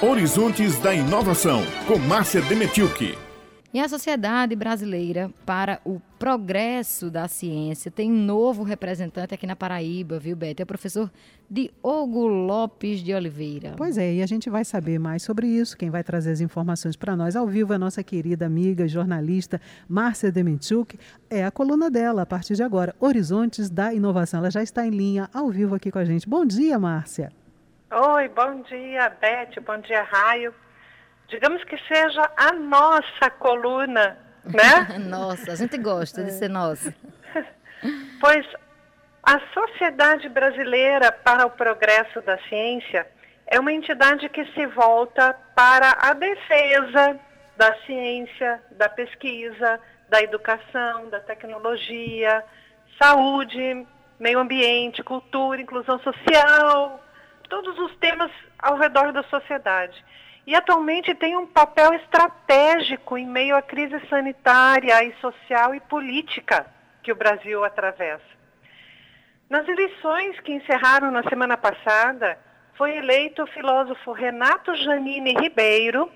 Horizontes 0.00 0.78
da 0.78 0.94
Inovação, 0.94 1.60
com 1.88 1.98
Márcia 1.98 2.40
Demetilke. 2.42 3.18
E 3.74 3.80
a 3.80 3.88
Sociedade 3.88 4.54
Brasileira 4.54 5.28
para 5.44 5.80
o 5.84 6.00
Progresso 6.20 7.10
da 7.10 7.26
Ciência 7.26 7.90
tem 7.90 8.12
um 8.12 8.24
novo 8.24 8.62
representante 8.62 9.34
aqui 9.34 9.44
na 9.44 9.56
Paraíba, 9.56 10.16
viu, 10.20 10.36
Bete? 10.36 10.62
É 10.62 10.64
o 10.64 10.66
professor 10.66 11.10
Diogo 11.50 12.28
Lopes 12.28 13.00
de 13.00 13.12
Oliveira. 13.12 13.74
Pois 13.76 13.98
é, 13.98 14.14
e 14.14 14.22
a 14.22 14.26
gente 14.26 14.48
vai 14.48 14.64
saber 14.64 15.00
mais 15.00 15.24
sobre 15.24 15.48
isso. 15.48 15.76
Quem 15.76 15.90
vai 15.90 16.04
trazer 16.04 16.30
as 16.30 16.40
informações 16.40 16.94
para 16.94 17.16
nós 17.16 17.34
ao 17.34 17.48
vivo 17.48 17.72
é 17.72 17.76
a 17.76 17.78
nossa 17.78 18.00
querida 18.04 18.46
amiga 18.46 18.86
jornalista 18.86 19.60
Márcia 19.88 20.30
Demenchuk. 20.30 20.96
É 21.28 21.44
a 21.44 21.50
coluna 21.50 21.90
dela 21.90 22.22
a 22.22 22.26
partir 22.26 22.54
de 22.54 22.62
agora, 22.62 22.94
Horizontes 23.00 23.68
da 23.68 23.92
Inovação. 23.92 24.38
Ela 24.38 24.50
já 24.52 24.62
está 24.62 24.86
em 24.86 24.90
linha 24.90 25.28
ao 25.34 25.50
vivo 25.50 25.74
aqui 25.74 25.90
com 25.90 25.98
a 25.98 26.04
gente. 26.04 26.28
Bom 26.28 26.46
dia, 26.46 26.78
Márcia. 26.78 27.32
Oi, 27.90 28.28
bom 28.28 28.60
dia, 28.60 29.08
Beth, 29.08 29.58
bom 29.62 29.78
dia, 29.78 30.02
Raio. 30.02 30.54
Digamos 31.26 31.64
que 31.64 31.78
seja 31.88 32.30
a 32.36 32.52
nossa 32.52 33.30
coluna, 33.38 34.18
né? 34.44 34.98
nossa, 35.08 35.52
a 35.52 35.54
gente 35.54 35.78
gosta 35.78 36.22
de 36.22 36.32
ser 36.32 36.50
nossa. 36.50 36.94
pois 38.20 38.46
a 39.22 39.40
Sociedade 39.54 40.28
Brasileira 40.28 41.10
para 41.10 41.46
o 41.46 41.50
Progresso 41.50 42.20
da 42.20 42.36
Ciência 42.40 43.06
é 43.46 43.58
uma 43.58 43.72
entidade 43.72 44.28
que 44.28 44.44
se 44.52 44.66
volta 44.66 45.34
para 45.54 45.96
a 45.98 46.12
defesa 46.12 47.18
da 47.56 47.74
ciência, 47.86 48.62
da 48.72 48.90
pesquisa, 48.90 49.80
da 50.10 50.20
educação, 50.20 51.08
da 51.08 51.20
tecnologia, 51.20 52.44
saúde, 53.00 53.86
meio 54.20 54.40
ambiente, 54.40 55.02
cultura, 55.02 55.62
inclusão 55.62 55.98
social, 56.00 57.02
todos 57.48 57.78
os 57.78 57.96
temas 57.96 58.30
ao 58.58 58.76
redor 58.76 59.12
da 59.12 59.22
sociedade. 59.24 60.04
E 60.46 60.54
atualmente 60.54 61.14
tem 61.14 61.36
um 61.36 61.46
papel 61.46 61.92
estratégico 61.94 63.18
em 63.18 63.26
meio 63.26 63.56
à 63.56 63.62
crise 63.62 64.00
sanitária 64.08 65.04
e 65.04 65.12
social 65.20 65.74
e 65.74 65.80
política 65.80 66.66
que 67.02 67.12
o 67.12 67.16
Brasil 67.16 67.64
atravessa. 67.64 68.38
Nas 69.50 69.66
eleições 69.66 70.38
que 70.40 70.52
encerraram 70.52 71.10
na 71.10 71.22
semana 71.24 71.56
passada, 71.56 72.38
foi 72.76 72.96
eleito 72.96 73.42
o 73.42 73.46
filósofo 73.46 74.12
Renato 74.12 74.74
Janine 74.74 75.34
Ribeiro, 75.34 76.10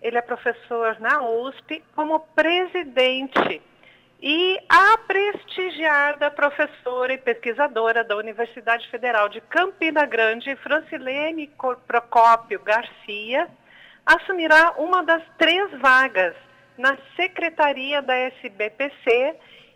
ele 0.00 0.16
é 0.16 0.22
professor 0.22 0.98
na 0.98 1.22
USP, 1.22 1.82
como 1.94 2.20
presidente 2.20 3.62
e 4.22 4.56
a 4.68 4.96
prestigiada 4.98 6.30
professora 6.30 7.12
e 7.12 7.18
pesquisadora 7.18 8.04
da 8.04 8.16
Universidade 8.16 8.88
Federal 8.88 9.28
de 9.28 9.40
Campina 9.40 10.06
Grande, 10.06 10.54
Francilene 10.56 11.50
Procópio 11.88 12.60
Garcia, 12.60 13.48
assumirá 14.06 14.74
uma 14.78 15.02
das 15.02 15.24
três 15.36 15.72
vagas 15.80 16.36
na 16.78 16.96
secretaria 17.16 18.00
da 18.00 18.16
SBPC, 18.16 19.34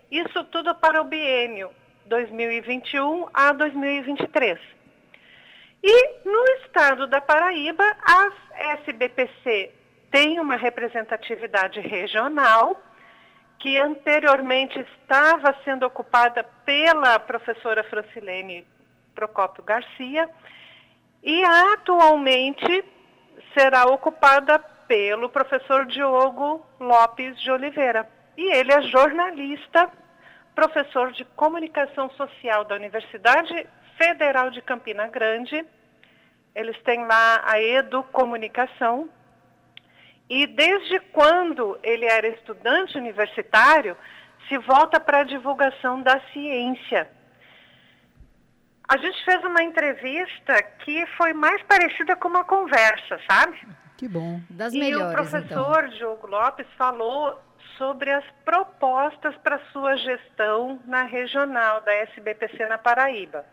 isso 0.09 0.43
tudo 0.45 0.73
para 0.75 1.01
o 1.01 1.03
biênio 1.03 1.69
2021 2.05 3.27
a 3.33 3.51
2023. 3.51 4.57
E 5.83 6.09
no 6.23 6.45
estado 6.61 7.05
da 7.07 7.19
Paraíba, 7.19 7.83
a 7.83 8.31
SBPC 8.79 9.73
tem 10.09 10.39
uma 10.39 10.55
representatividade 10.55 11.81
regional, 11.81 12.81
que 13.67 13.77
anteriormente 13.77 14.79
estava 14.79 15.53
sendo 15.65 15.85
ocupada 15.85 16.41
pela 16.63 17.19
professora 17.19 17.83
Francilene 17.83 18.65
Procópio 19.13 19.61
Garcia 19.61 20.29
e 21.21 21.43
atualmente 21.43 22.85
será 23.53 23.83
ocupada 23.87 24.57
pelo 24.87 25.27
professor 25.27 25.85
Diogo 25.85 26.65
Lopes 26.79 27.37
de 27.41 27.51
Oliveira. 27.51 28.07
E 28.37 28.55
ele 28.55 28.71
é 28.71 28.81
jornalista, 28.83 29.91
professor 30.55 31.11
de 31.11 31.25
comunicação 31.25 32.09
social 32.11 32.63
da 32.63 32.75
Universidade 32.75 33.67
Federal 33.97 34.49
de 34.49 34.61
Campina 34.61 35.07
Grande. 35.07 35.65
Eles 36.55 36.81
têm 36.83 37.05
lá 37.05 37.43
a 37.43 37.61
Educomunicação 37.61 39.09
e 40.29 40.45
desde 40.45 40.99
quando 41.11 41.79
ele 41.81 42.05
era 42.05 42.27
estudante 42.27 42.97
universitário, 42.97 43.95
se 44.47 44.57
volta 44.59 44.99
para 44.99 45.19
a 45.19 45.23
divulgação 45.23 46.01
da 46.01 46.19
ciência. 46.33 47.09
A 48.87 48.97
gente 48.97 49.25
fez 49.25 49.43
uma 49.43 49.63
entrevista 49.63 50.61
que 50.83 51.05
foi 51.17 51.33
mais 51.33 51.61
parecida 51.63 52.15
com 52.15 52.29
uma 52.29 52.45
conversa, 52.45 53.19
sabe? 53.29 53.67
Que 53.97 54.07
bom. 54.07 54.39
Das 54.49 54.73
e 54.73 54.79
melhores, 54.79 55.11
o 55.11 55.11
professor 55.11 55.85
então. 55.85 55.97
Diogo 55.97 56.27
Lopes 56.27 56.67
falou 56.77 57.39
sobre 57.77 58.11
as 58.11 58.23
propostas 58.45 59.35
para 59.37 59.59
sua 59.71 59.95
gestão 59.97 60.79
na 60.85 61.03
regional 61.03 61.81
da 61.81 61.93
SBPC 61.93 62.65
na 62.67 62.77
Paraíba. 62.77 63.45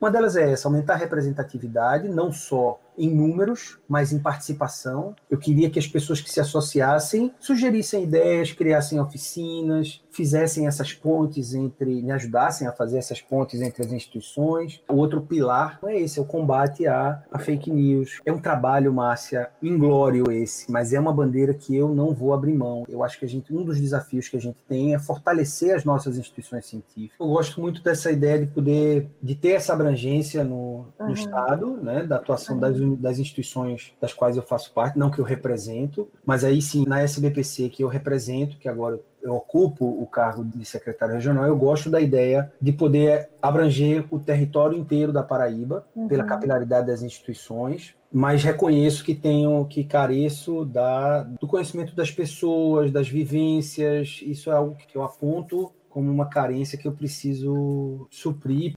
Uma 0.00 0.10
delas 0.10 0.36
é 0.36 0.52
essa, 0.52 0.68
aumentar 0.68 0.94
a 0.94 0.98
representatividade, 0.98 2.08
não 2.08 2.30
só 2.30 2.78
em 2.98 3.10
números, 3.10 3.78
mas 3.88 4.12
em 4.12 4.18
participação. 4.18 5.14
Eu 5.30 5.38
queria 5.38 5.70
que 5.70 5.78
as 5.78 5.86
pessoas 5.86 6.20
que 6.20 6.30
se 6.30 6.40
associassem 6.40 7.32
sugerissem 7.38 8.04
ideias, 8.04 8.52
criassem 8.52 9.00
oficinas, 9.00 10.02
fizessem 10.10 10.66
essas 10.66 10.92
pontes 10.92 11.54
entre, 11.54 12.02
me 12.02 12.10
ajudassem 12.12 12.66
a 12.66 12.72
fazer 12.72 12.98
essas 12.98 13.20
pontes 13.20 13.60
entre 13.60 13.84
as 13.84 13.92
instituições. 13.92 14.82
O 14.88 14.96
outro 14.96 15.20
pilar 15.20 15.78
é 15.84 16.00
esse, 16.00 16.18
é 16.18 16.22
o 16.22 16.24
combate 16.24 16.86
à, 16.86 17.22
à 17.30 17.38
fake 17.38 17.70
news. 17.70 18.20
É 18.24 18.32
um 18.32 18.40
trabalho, 18.40 18.92
Márcia, 18.92 19.50
inglório 19.62 20.30
esse, 20.30 20.70
mas 20.70 20.92
é 20.92 20.98
uma 20.98 21.12
bandeira 21.12 21.52
que 21.52 21.76
eu 21.76 21.94
não 21.94 22.14
vou 22.14 22.32
abrir 22.32 22.54
mão. 22.54 22.84
Eu 22.88 23.04
acho 23.04 23.18
que 23.18 23.24
a 23.24 23.28
gente, 23.28 23.54
um 23.54 23.62
dos 23.62 23.80
desafios 23.80 24.28
que 24.28 24.36
a 24.36 24.40
gente 24.40 24.58
tem 24.66 24.94
é 24.94 24.98
fortalecer 24.98 25.74
as 25.74 25.84
nossas 25.84 26.16
instituições 26.16 26.66
científicas. 26.66 27.16
Eu 27.20 27.26
gosto 27.26 27.60
muito 27.60 27.82
dessa 27.82 28.10
ideia 28.10 28.38
de 28.38 28.46
poder, 28.46 29.10
de 29.22 29.34
ter 29.34 29.52
essa 29.52 29.72
abrangência 29.72 30.42
no, 30.42 30.86
no 30.98 31.06
uhum. 31.06 31.12
Estado, 31.12 31.76
né, 31.82 32.04
da 32.04 32.16
atuação 32.16 32.58
das 32.58 32.78
das 32.94 33.18
instituições 33.18 33.92
das 34.00 34.12
quais 34.12 34.36
eu 34.36 34.42
faço 34.42 34.72
parte, 34.72 34.98
não 34.98 35.10
que 35.10 35.18
eu 35.18 35.24
represento, 35.24 36.08
mas 36.24 36.44
aí 36.44 36.60
sim, 36.62 36.84
na 36.86 37.00
SBPC 37.00 37.70
que 37.70 37.82
eu 37.82 37.88
represento, 37.88 38.58
que 38.58 38.68
agora 38.68 39.00
eu 39.22 39.34
ocupo 39.34 39.84
o 39.84 40.06
cargo 40.06 40.44
de 40.44 40.64
secretário 40.64 41.14
regional, 41.14 41.46
eu 41.46 41.56
gosto 41.56 41.90
da 41.90 42.00
ideia 42.00 42.52
de 42.60 42.72
poder 42.72 43.28
abranger 43.42 44.04
o 44.10 44.20
território 44.20 44.78
inteiro 44.78 45.12
da 45.12 45.22
Paraíba, 45.22 45.84
uhum. 45.96 46.06
pela 46.06 46.22
capilaridade 46.24 46.86
das 46.86 47.02
instituições, 47.02 47.94
mas 48.12 48.44
reconheço 48.44 49.04
que 49.04 49.14
tenho, 49.14 49.64
que 49.66 49.82
careço 49.82 50.64
da, 50.64 51.22
do 51.22 51.46
conhecimento 51.46 51.94
das 51.96 52.10
pessoas, 52.10 52.92
das 52.92 53.08
vivências, 53.08 54.20
isso 54.22 54.50
é 54.50 54.54
algo 54.54 54.76
que 54.76 54.96
eu 54.96 55.02
aponto 55.02 55.72
como 55.88 56.10
uma 56.10 56.26
carência 56.26 56.78
que 56.78 56.86
eu 56.86 56.92
preciso 56.92 58.06
suprir 58.10 58.76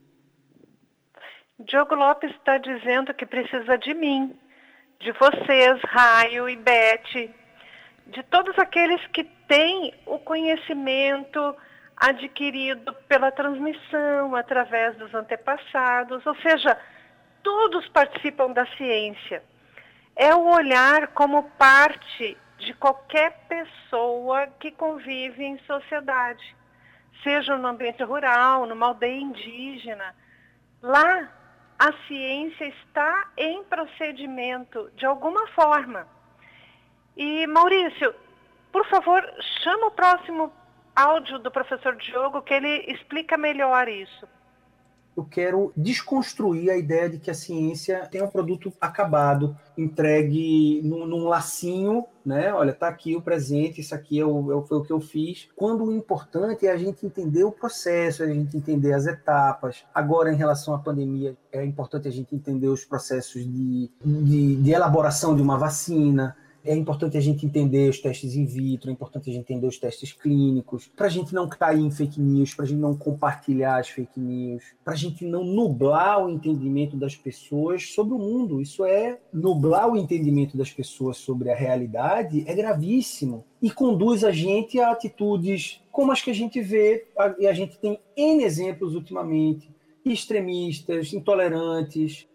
Diogo 1.59 1.93
Lopes 1.93 2.31
está 2.31 2.57
dizendo 2.57 3.13
que 3.13 3.25
precisa 3.25 3.77
de 3.77 3.93
mim, 3.93 4.33
de 4.97 5.11
vocês, 5.11 5.81
Raio 5.89 6.47
e 6.47 6.55
Beth, 6.55 7.33
de 8.07 8.23
todos 8.23 8.57
aqueles 8.57 9.05
que 9.07 9.25
têm 9.45 9.93
o 10.05 10.17
conhecimento 10.19 11.53
adquirido 11.97 12.93
pela 13.09 13.29
transmissão, 13.29 14.37
através 14.37 14.95
dos 14.95 15.13
antepassados, 15.13 16.25
ou 16.25 16.33
seja, 16.37 16.79
todos 17.43 17.85
participam 17.89 18.53
da 18.53 18.65
ciência. 18.77 19.43
É 20.15 20.33
o 20.33 20.47
olhar 20.55 21.07
como 21.09 21.43
parte 21.51 22.37
de 22.57 22.73
qualquer 22.75 23.37
pessoa 23.49 24.47
que 24.61 24.71
convive 24.71 25.43
em 25.43 25.59
sociedade, 25.67 26.55
seja 27.21 27.57
no 27.57 27.67
ambiente 27.67 28.01
rural, 28.01 28.65
numa 28.65 28.87
aldeia 28.87 29.19
indígena. 29.19 30.15
Lá 30.81 31.38
a 31.79 31.93
ciência 32.07 32.65
está 32.65 33.31
em 33.37 33.63
procedimento 33.63 34.91
de 34.97 35.05
alguma 35.05 35.47
forma. 35.47 36.05
E, 37.15 37.47
Maurício, 37.47 38.13
por 38.71 38.85
favor, 38.87 39.23
chama 39.63 39.87
o 39.87 39.91
próximo 39.91 40.53
áudio 40.95 41.39
do 41.39 41.49
professor 41.49 41.95
Diogo, 41.95 42.41
que 42.41 42.53
ele 42.53 42.85
explica 42.91 43.37
melhor 43.37 43.87
isso 43.87 44.27
eu 45.19 45.25
quero 45.29 45.71
desconstruir 45.75 46.69
a 46.69 46.77
ideia 46.77 47.09
de 47.09 47.19
que 47.19 47.29
a 47.29 47.33
ciência 47.33 48.07
tem 48.09 48.21
um 48.23 48.27
produto 48.27 48.71
acabado, 48.79 49.55
entregue 49.77 50.81
num, 50.83 51.05
num 51.05 51.27
lacinho, 51.27 52.05
né? 52.25 52.53
Olha, 52.53 52.73
tá 52.73 52.87
aqui 52.87 53.15
o 53.15 53.21
presente, 53.21 53.81
isso 53.81 53.93
aqui 53.93 54.19
é 54.19 54.25
o, 54.25 54.63
é 54.63 54.67
foi 54.67 54.77
o 54.77 54.83
que 54.83 54.91
eu 54.91 54.99
fiz. 54.99 55.49
Quando 55.55 55.83
o 55.83 55.91
importante 55.91 56.65
é 56.65 56.71
a 56.71 56.77
gente 56.77 57.05
entender 57.05 57.43
o 57.43 57.51
processo, 57.51 58.23
é 58.23 58.27
a 58.27 58.33
gente 58.33 58.55
entender 58.55 58.93
as 58.93 59.05
etapas. 59.07 59.83
Agora, 59.93 60.31
em 60.31 60.35
relação 60.35 60.73
à 60.73 60.79
pandemia, 60.79 61.35
é 61.51 61.63
importante 61.63 62.07
a 62.07 62.11
gente 62.11 62.35
entender 62.35 62.67
os 62.67 62.85
processos 62.85 63.43
de, 63.43 63.91
de, 64.03 64.55
de 64.55 64.71
elaboração 64.71 65.35
de 65.35 65.41
uma 65.41 65.57
vacina, 65.57 66.35
É 66.63 66.75
importante 66.75 67.17
a 67.17 67.21
gente 67.21 67.45
entender 67.45 67.89
os 67.89 67.99
testes 67.99 68.35
in 68.35 68.45
vitro, 68.45 68.89
é 68.89 68.93
importante 68.93 69.29
a 69.29 69.33
gente 69.33 69.43
entender 69.43 69.67
os 69.67 69.77
testes 69.77 70.11
clínicos, 70.11 70.89
para 70.95 71.07
a 71.07 71.09
gente 71.09 71.33
não 71.33 71.47
cair 71.47 71.79
em 71.79 71.91
fake 71.91 72.19
news, 72.19 72.53
para 72.53 72.65
a 72.65 72.67
gente 72.67 72.79
não 72.79 72.95
compartilhar 72.95 73.79
as 73.79 73.89
fake 73.89 74.19
news, 74.19 74.63
para 74.83 74.93
a 74.93 74.97
gente 74.97 75.25
não 75.25 75.43
nublar 75.43 76.23
o 76.25 76.29
entendimento 76.29 76.97
das 76.97 77.15
pessoas 77.15 77.93
sobre 77.93 78.13
o 78.13 78.19
mundo. 78.19 78.61
Isso 78.61 78.83
é 78.83 79.19
nublar 79.31 79.89
o 79.89 79.97
entendimento 79.97 80.57
das 80.57 80.71
pessoas 80.71 81.17
sobre 81.17 81.49
a 81.49 81.55
realidade 81.55 82.43
é 82.45 82.53
gravíssimo 82.53 83.45
e 83.61 83.69
conduz 83.69 84.23
a 84.23 84.31
gente 84.31 84.79
a 84.79 84.91
atitudes 84.91 85.81
como 85.91 86.11
as 86.11 86.21
que 86.21 86.31
a 86.31 86.35
gente 86.35 86.61
vê, 86.61 87.07
e 87.39 87.45
a 87.45 87.53
gente 87.53 87.77
tem 87.77 87.99
N 88.15 88.43
exemplos 88.43 88.95
ultimamente, 88.95 89.69
extremistas, 90.05 91.13
intolerantes, 91.13 92.25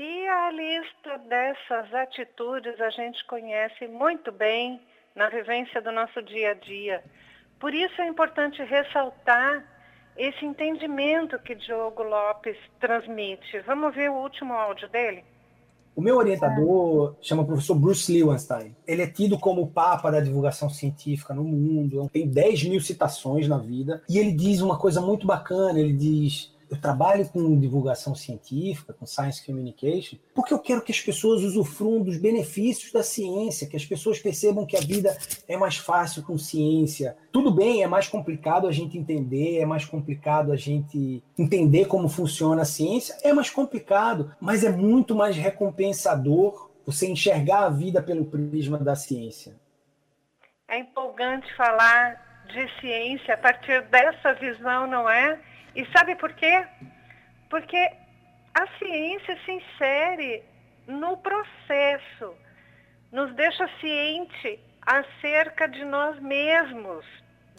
e 0.00 0.26
a 0.26 0.50
lista 0.50 1.18
dessas 1.28 1.92
atitudes 1.92 2.80
a 2.80 2.88
gente 2.88 3.22
conhece 3.26 3.86
muito 3.86 4.32
bem 4.32 4.80
na 5.14 5.28
vivência 5.28 5.82
do 5.82 5.92
nosso 5.92 6.22
dia 6.22 6.52
a 6.52 6.54
dia. 6.54 7.04
Por 7.58 7.74
isso 7.74 8.00
é 8.00 8.08
importante 8.08 8.62
ressaltar 8.62 9.62
esse 10.16 10.42
entendimento 10.42 11.38
que 11.40 11.54
Diogo 11.54 12.02
Lopes 12.02 12.56
transmite. 12.80 13.60
Vamos 13.66 13.94
ver 13.94 14.10
o 14.10 14.14
último 14.14 14.54
áudio 14.54 14.88
dele? 14.88 15.22
O 15.94 16.00
meu 16.00 16.16
orientador 16.16 17.14
chama 17.20 17.42
o 17.42 17.46
professor 17.46 17.74
Bruce 17.74 18.10
Lewenstein. 18.10 18.74
Ele 18.86 19.02
é 19.02 19.06
tido 19.06 19.38
como 19.38 19.60
o 19.60 19.70
papa 19.70 20.10
da 20.10 20.20
divulgação 20.20 20.70
científica 20.70 21.34
no 21.34 21.44
mundo, 21.44 22.08
tem 22.10 22.26
10 22.26 22.64
mil 22.64 22.80
citações 22.80 23.46
na 23.46 23.58
vida, 23.58 24.02
e 24.08 24.16
ele 24.16 24.32
diz 24.32 24.62
uma 24.62 24.78
coisa 24.78 25.02
muito 25.02 25.26
bacana, 25.26 25.78
ele 25.78 25.92
diz 25.92 26.58
eu 26.70 26.80
trabalho 26.80 27.28
com 27.28 27.58
divulgação 27.58 28.14
científica, 28.14 28.92
com 28.92 29.04
science 29.04 29.44
communication, 29.44 30.16
porque 30.32 30.54
eu 30.54 30.58
quero 30.58 30.82
que 30.82 30.92
as 30.92 31.00
pessoas 31.00 31.42
usufruam 31.42 32.02
dos 32.02 32.16
benefícios 32.16 32.92
da 32.92 33.02
ciência, 33.02 33.66
que 33.66 33.76
as 33.76 33.84
pessoas 33.84 34.20
percebam 34.20 34.64
que 34.64 34.76
a 34.76 34.80
vida 34.80 35.16
é 35.48 35.56
mais 35.56 35.76
fácil 35.76 36.22
com 36.22 36.38
ciência. 36.38 37.16
Tudo 37.32 37.50
bem, 37.50 37.82
é 37.82 37.88
mais 37.88 38.06
complicado 38.06 38.68
a 38.68 38.72
gente 38.72 38.96
entender, 38.96 39.58
é 39.58 39.66
mais 39.66 39.84
complicado 39.84 40.52
a 40.52 40.56
gente 40.56 41.22
entender 41.36 41.86
como 41.86 42.08
funciona 42.08 42.62
a 42.62 42.66
ciência, 42.66 43.16
é 43.24 43.32
mais 43.32 43.50
complicado, 43.50 44.32
mas 44.40 44.62
é 44.62 44.70
muito 44.70 45.14
mais 45.14 45.36
recompensador 45.36 46.70
você 46.86 47.08
enxergar 47.08 47.64
a 47.64 47.68
vida 47.68 48.00
pelo 48.00 48.24
prisma 48.24 48.78
da 48.78 48.94
ciência. 48.94 49.56
É 50.68 50.78
empolgante 50.78 51.52
falar 51.56 52.44
de 52.46 52.80
ciência 52.80 53.34
a 53.34 53.38
partir 53.38 53.82
dessa 53.88 54.34
visão, 54.34 54.86
não 54.86 55.08
é? 55.08 55.38
E 55.74 55.86
sabe 55.96 56.16
por 56.16 56.32
quê? 56.32 56.66
Porque 57.48 57.76
a 58.54 58.66
ciência 58.78 59.38
se 59.44 59.52
insere 59.52 60.42
no 60.86 61.16
processo, 61.18 62.34
nos 63.12 63.34
deixa 63.34 63.68
ciente 63.80 64.58
acerca 64.82 65.68
de 65.68 65.84
nós 65.84 66.18
mesmos, 66.20 67.04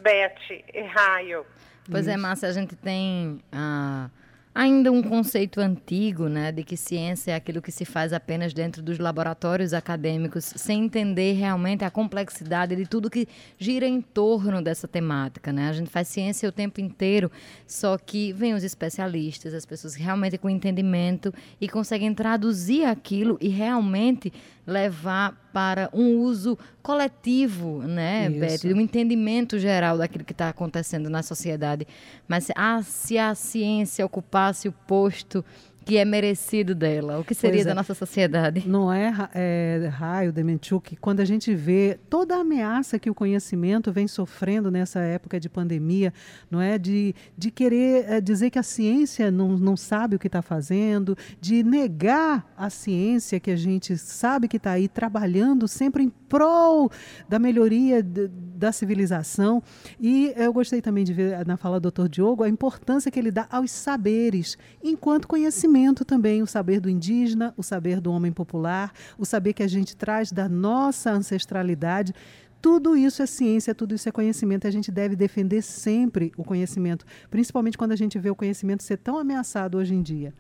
Beth 0.02 0.40
e 0.74 0.81
Raio. 0.81 1.46
Pois 1.90 2.08
é, 2.08 2.18
Márcia, 2.18 2.50
a 2.50 2.54
gente 2.54 2.75
tem 2.75 3.40
a. 3.52 4.10
Ah 4.10 4.20
ainda 4.53 4.92
um 4.92 5.01
conceito 5.01 5.62
antigo, 5.62 6.27
né, 6.27 6.51
de 6.51 6.63
que 6.63 6.75
ciência 6.75 7.31
é 7.31 7.36
aquilo 7.36 7.62
que 7.62 7.71
se 7.71 7.86
faz 7.86 8.12
apenas 8.12 8.53
dentro 8.53 8.81
dos 8.81 9.00
laboratórios 9.00 9.74
acadêmicos, 9.74 10.45
sem 10.56 10.86
entender 10.86 11.33
realmente 11.33 11.86
a 11.86 11.89
complexidade 11.89 12.75
de 12.75 12.86
tudo 12.86 13.09
que 13.09 13.27
gira 13.57 13.88
em 13.88 14.01
torno 14.01 14.62
dessa 14.62 14.88
temática, 14.88 15.53
né? 15.53 15.69
A 15.69 15.74
gente 15.74 15.89
faz 15.89 16.07
ciência 16.07 16.50
o 16.50 16.51
tempo 16.51 16.81
inteiro, 16.81 17.31
só 17.65 17.98
que 17.98 18.33
vem 18.33 18.53
os 18.53 18.63
especialistas, 18.63 19.53
as 19.53 19.65
pessoas 19.65 19.95
realmente 19.95 20.38
com 20.38 20.50
entendimento 20.50 21.33
e 21.59 21.69
conseguem 21.69 22.13
traduzir 22.13 22.83
aquilo 22.86 23.38
e 23.39 23.47
realmente 23.47 24.33
levar 24.66 25.50
para 25.52 25.90
um 25.94 26.19
uso 26.19 26.58
coletivo, 26.81 27.81
né, 27.84 28.30
Beth? 28.30 28.60
Um 28.66 28.80
entendimento 28.80 29.60
geral 29.60 29.98
daquilo 29.98 30.24
que 30.24 30.31
está 30.31 30.50
acontecendo 30.50 31.10
na 31.10 31.24
sociedade. 31.24 31.88
Mas 32.28 32.48
ah, 32.56 32.81
se 32.84 33.18
a 33.18 33.36
ciência 33.36 34.06
ocupasse 34.06 34.68
o 34.68 34.72
posto 34.72 35.44
que 35.83 35.98
é 35.98 36.06
merecido 36.06 36.75
dela? 36.75 37.19
O 37.19 37.24
que 37.24 37.33
seria 37.33 37.62
é. 37.62 37.66
da 37.66 37.74
nossa 37.74 37.94
sociedade? 37.94 38.63
Não 38.68 38.92
é, 38.92 39.12
é 39.33 39.89
Raio, 39.92 40.31
Demenchuk, 40.31 40.95
quando 40.98 41.19
a 41.19 41.25
gente 41.25 41.54
vê 41.56 42.00
toda 42.10 42.36
a 42.36 42.42
ameaça 42.42 43.00
que 43.00 43.10
o 43.10 43.16
conhecimento 43.16 43.92
vem 43.92 44.07
sofrendo 44.07 44.69
nessa 44.69 45.00
época 45.00 45.39
de 45.39 45.50
pandemia, 45.50 46.13
não 46.50 46.62
é? 46.62 46.78
De, 46.78 47.16
de 47.38 47.50
querer 47.50 48.06
é, 48.07 48.22
dizer 48.22 48.50
que 48.50 48.60
a 48.60 48.63
ciência 48.63 49.31
não, 49.31 49.57
não 49.57 49.75
sabe 49.75 50.16
o 50.16 50.19
que 50.19 50.28
está 50.28 50.42
fazendo, 50.42 51.18
de 51.39 51.63
negar 51.63 52.51
a 52.56 52.69
ciência 52.69 53.39
que 53.39 53.51
a 53.51 53.56
gente 53.56 53.98
sabe 53.98 54.48
que 54.48 54.57
está 54.57 54.72
aí 54.72 54.88
trabalhando 54.88 55.68
sempre 55.68 56.04
em 56.04 56.10
prol 56.10 56.92
da 57.28 57.39
melhoria 57.39 58.04
de, 58.04 58.30
da 58.62 58.72
civilização. 58.72 59.62
E 60.00 60.31
eu 60.38 60.54
gostei 60.54 60.81
também 60.81 61.04
de 61.04 61.13
ver 61.13 61.46
na 61.48 61.58
fala 61.58 61.80
do 61.80 61.92
Dr. 61.92 62.08
Diogo 62.08 62.44
a 62.44 62.50
importância 62.50 63.12
que 63.12 63.19
ele 63.19 63.31
dá 63.31 63.48
aos 63.50 63.72
saberes 63.72 64.56
enquanto 64.84 65.28
conhecimento 65.28 66.06
também, 66.06 66.44
o 66.44 66.48
saber 66.48 66.80
do 66.80 66.90
indígena, 66.90 67.54
o 67.58 67.63
saber 67.63 68.00
do 68.00 68.12
homem 68.12 68.31
popular, 68.31 68.94
o 69.18 69.25
saber 69.25 69.54
que 69.54 69.63
a 69.63 69.68
gente 69.68 69.98
traz 69.98 70.31
da 70.31 70.48
nossa 70.48 71.12
ancestralidade. 71.12 72.13
Tudo 72.62 72.96
isso 72.96 73.24
é 73.24 73.25
ciência, 73.25 73.74
tudo 73.74 73.96
isso 73.96 74.08
é 74.08 74.12
conhecimento. 74.12 74.68
A 74.68 74.72
gente 74.72 74.92
deve 74.92 75.16
defender 75.16 75.64
sempre 75.64 76.31
o 76.38 76.44
conhecimento, 76.44 77.04
principalmente 77.31 77.75
quando 77.75 77.94
a 77.94 77.96
gente 77.96 78.19
vê 78.19 78.30
o 78.30 78.36
conhecimento 78.36 78.84
ser 78.84 78.98
tão 78.98 79.18
ameaçado 79.18 79.80
hoje 79.80 79.96
em 79.96 80.04
dia. 80.04 80.31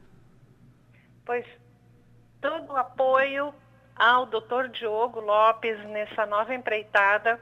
Pois 1.25 1.45
todo 2.39 2.71
o 2.71 2.77
apoio 2.77 3.51
ao 3.95 4.25
Dr. 4.25 4.67
Diogo 4.73 5.19
Lopes 5.19 5.77
nessa 5.89 6.25
nova 6.25 6.53
empreitada. 6.55 7.39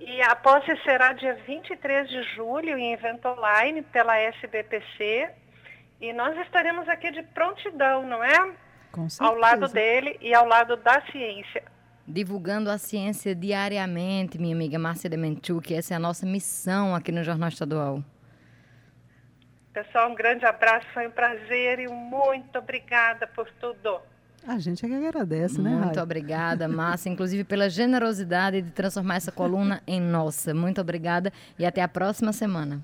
E 0.00 0.20
a 0.22 0.34
posse 0.34 0.76
será 0.82 1.12
dia 1.12 1.34
23 1.46 2.08
de 2.08 2.22
julho 2.34 2.76
em 2.76 2.92
evento 2.92 3.28
online 3.28 3.82
pela 3.82 4.18
SBPC 4.18 5.30
e 6.00 6.12
nós 6.12 6.36
estaremos 6.38 6.88
aqui 6.88 7.10
de 7.10 7.22
prontidão, 7.22 8.06
não 8.06 8.22
é? 8.22 8.54
Com 8.90 9.08
certeza. 9.08 9.30
Ao 9.30 9.38
lado 9.38 9.68
dele 9.68 10.18
e 10.20 10.34
ao 10.34 10.46
lado 10.46 10.76
da 10.76 11.00
ciência. 11.10 11.62
Divulgando 12.06 12.70
a 12.70 12.76
ciência 12.76 13.34
diariamente, 13.34 14.38
minha 14.38 14.54
amiga 14.54 14.78
Márcia 14.78 15.08
que 15.62 15.74
essa 15.74 15.94
é 15.94 15.96
a 15.96 16.00
nossa 16.00 16.26
missão 16.26 16.94
aqui 16.94 17.10
no 17.10 17.24
Jornal 17.24 17.48
Estadual. 17.48 18.02
Pessoal, 19.72 20.10
um 20.10 20.14
grande 20.14 20.44
abraço, 20.44 20.86
foi 20.92 21.06
um 21.06 21.10
prazer 21.10 21.80
e 21.80 21.88
muito 21.88 22.58
obrigada 22.58 23.26
por 23.26 23.50
tudo. 23.52 24.00
A 24.46 24.58
gente 24.58 24.84
é 24.84 24.88
que 24.88 24.94
agradece, 24.94 25.60
né, 25.60 25.70
Muito 25.70 26.00
obrigada, 26.00 26.68
Márcia, 26.68 27.08
inclusive 27.08 27.44
pela 27.44 27.70
generosidade 27.70 28.60
de 28.60 28.70
transformar 28.70 29.16
essa 29.16 29.32
coluna 29.32 29.82
em 29.86 30.00
nossa. 30.00 30.52
Muito 30.52 30.80
obrigada 30.80 31.32
e 31.58 31.64
até 31.64 31.82
a 31.82 31.88
próxima 31.88 32.32
semana. 32.32 32.82